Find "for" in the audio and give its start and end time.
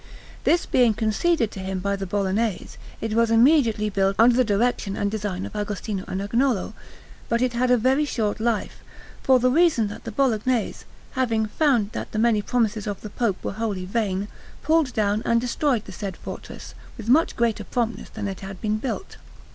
9.21-9.37